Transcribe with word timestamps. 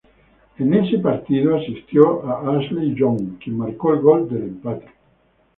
Ese 0.57 0.97
partido, 0.97 1.55
asistió 1.57 2.25
a 2.27 2.57
Ashley 2.57 2.95
Young, 2.95 3.37
quien 3.37 3.55
marcó 3.59 3.93
el 3.93 3.99
gol 3.99 4.27
del 4.27 4.41
empate. 4.45 4.87